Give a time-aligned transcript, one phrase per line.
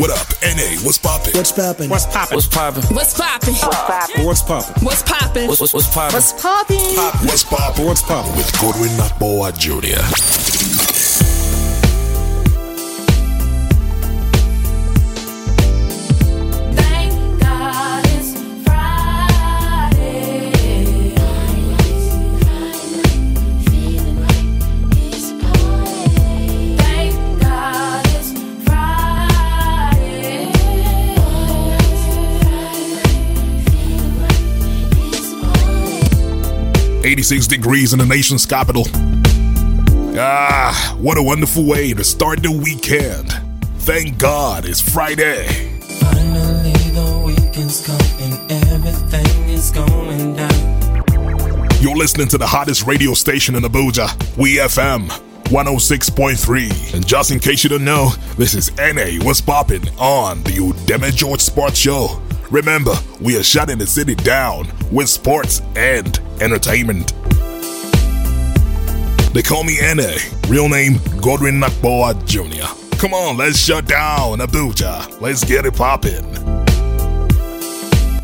[0.00, 0.80] What up, NA?
[0.80, 1.34] What's poppin'?
[1.34, 1.90] What's poppin'?
[1.90, 2.34] What's poppin'?
[2.34, 2.82] What's poppin'?
[2.84, 3.54] What's poppin'?
[4.24, 4.82] What's poppin'?
[4.82, 5.46] What's poppin'?
[5.46, 6.14] What's, what's, what's poppin'?
[6.14, 6.78] What's poppin'?
[7.28, 7.84] What's poppin'?
[7.84, 8.34] What's poppin'?
[8.34, 10.49] With Godwin Nakboa Jr.
[37.04, 38.84] 86 degrees in the nation's capital.
[40.18, 43.30] Ah, what a wonderful way to start the weekend.
[43.78, 45.46] Thank God it's Friday.
[46.00, 51.70] Finally, the weekend's come and everything is going down.
[51.80, 55.08] You're listening to the hottest radio station in Abuja, We FM
[55.50, 56.94] 106.3.
[56.94, 61.14] And just in case you don't know, this is NA What's Poppin' on the Udeme
[61.16, 62.20] George Sports Show.
[62.50, 67.12] Remember, we are shutting the city down with sports and entertainment.
[69.32, 70.16] They call me NA,
[70.48, 72.96] real name Godwin Nakboa Jr.
[72.96, 75.20] Come on, let's shut down Abuja.
[75.20, 76.26] Let's get it poppin'.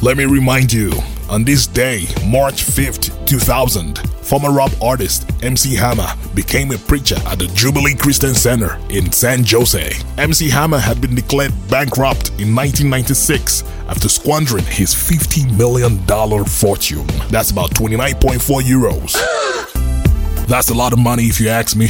[0.00, 0.92] Let me remind you,
[1.28, 7.38] on this day, March 5th, 2000, former rap artist MC Hammer became a preacher at
[7.38, 9.92] the Jubilee Christian Center in San Jose.
[10.16, 15.98] MC Hammer had been declared bankrupt in 1996 after squandering his $50 million
[16.46, 17.06] fortune.
[17.28, 19.12] That's about 29.4 euros.
[20.48, 21.88] That's a lot of money if you ask me.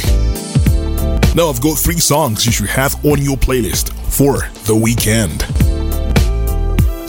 [1.35, 5.41] Now I've got three songs you should have on your playlist for the weekend.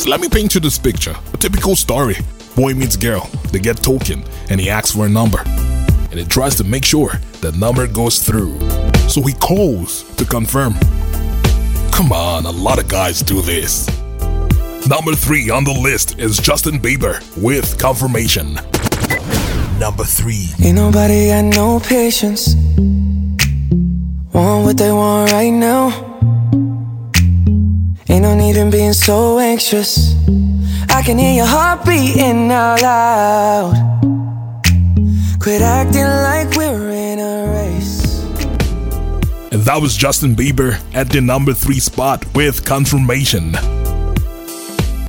[0.00, 1.16] So let me paint you this picture.
[1.32, 2.16] A typical story.
[2.56, 5.42] Boy meets girl, they get token, and he asks for a number.
[6.10, 8.58] And he tries to make sure the number goes through.
[9.10, 10.72] So he calls to confirm.
[11.92, 13.86] Come on, a lot of guys do this.
[14.88, 18.54] Number three on the list is Justin Bieber with confirmation.
[19.78, 20.48] Number three.
[20.64, 22.54] Ain't nobody got no patience.
[24.32, 25.88] Want what they want right now.
[28.08, 30.14] Ain't no need in being so anxious.
[30.96, 33.74] I can hear your heart beating out loud.
[35.38, 38.24] Quit acting like we're in a race.
[39.52, 43.52] And that was Justin Bieber at the number three spot with confirmation.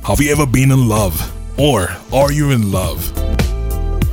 [0.04, 1.16] Have you ever been in love?
[1.58, 3.27] Or are you in love?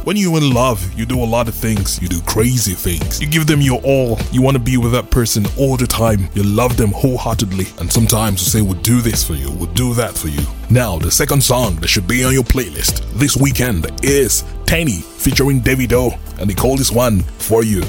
[0.05, 1.99] When you're in love, you do a lot of things.
[1.99, 3.19] You do crazy things.
[3.19, 4.19] You give them your all.
[4.31, 6.29] You want to be with that person all the time.
[6.35, 7.65] You love them wholeheartedly.
[7.79, 10.45] And sometimes you say, We'll do this for you, we'll do that for you.
[10.69, 15.59] Now, the second song that should be on your playlist this weekend is Teni featuring
[15.59, 16.15] Davido.
[16.39, 17.81] And they call this one for you.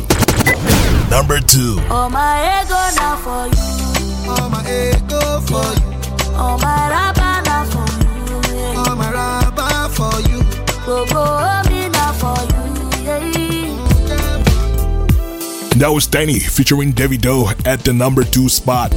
[1.10, 1.76] Number two.
[1.90, 2.08] Oh
[15.78, 18.94] That was Teni featuring Davido at the number two spot.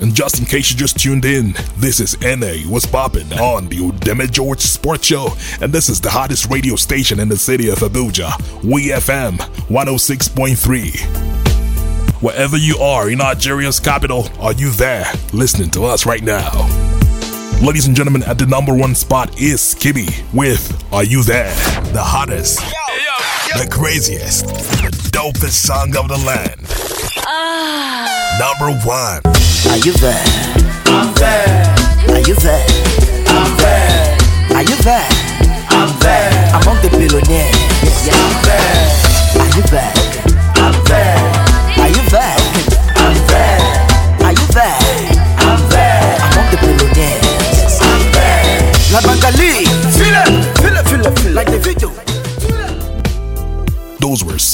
[0.00, 3.76] And just in case you just tuned in, this is NA What's Poppin' on the
[3.76, 5.34] Udeme George Sports Show.
[5.60, 8.32] And this is the hottest radio station in the city of Abuja,
[8.64, 9.36] We FM
[9.68, 12.22] 106.3.
[12.22, 16.52] Wherever you are in Nigeria's capital, are you there listening to us right now?
[17.62, 21.54] Ladies and gentlemen, at the number one spot is Skiibii with Are You There?
[21.92, 22.60] The hottest,
[23.58, 26.60] the craziest, the dopest song of the land.
[27.26, 28.36] Ah.
[28.38, 29.20] Number one.
[29.70, 30.24] Are you there?
[30.86, 31.74] I'm there.
[32.10, 32.66] Are you there?
[33.28, 34.18] I'm there.
[34.56, 35.08] Are you there?
[35.70, 36.50] I'm there.
[36.62, 38.06] Among the billionaires.
[38.06, 38.14] Yeah.
[38.14, 38.63] I'm there.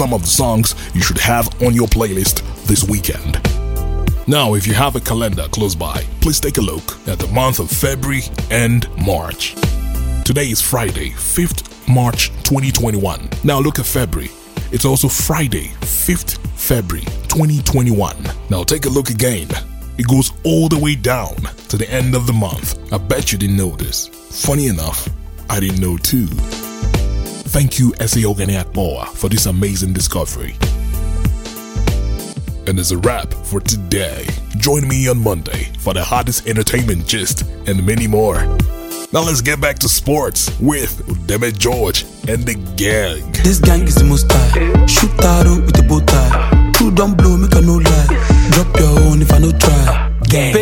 [0.00, 3.38] Some of the songs you should have on your playlist this weekend.
[4.26, 7.58] Now, if you have a calendar close by, please take a look at the month
[7.58, 9.54] of February and March.
[10.24, 13.28] Today is Friday, 5th March 2021.
[13.44, 14.30] Now look at February.
[14.72, 18.16] It's also Friday, 5th February 2021.
[18.48, 19.48] Now take a look again.
[19.98, 21.36] It goes all the way down
[21.68, 22.90] to the end of the month.
[22.90, 24.08] I bet you didn't know this.
[24.46, 25.10] Funny enough,
[25.50, 26.28] I didn't know too.
[27.50, 28.20] Thank you, S.A.
[28.20, 30.54] Organiat Boa, for this amazing discovery.
[32.68, 34.24] And as a wrap for today,
[34.58, 38.36] join me on Monday for the hottest entertainment gist and many more.
[39.12, 43.32] Now let's get back to sports with Udeme George and the gang.
[43.42, 44.86] This gang is the most high.
[44.86, 46.72] Shoot that arrow with the bow tie.
[46.78, 48.06] Two don't blow, make a no lie.
[48.52, 50.12] Drop your own if I no try.
[50.28, 50.54] Gang.